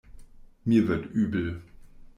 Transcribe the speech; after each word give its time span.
Mir 0.65 0.87
wird 0.87 1.05
übel. 1.13 1.61